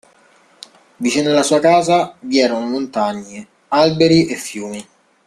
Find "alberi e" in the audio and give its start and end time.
3.67-4.33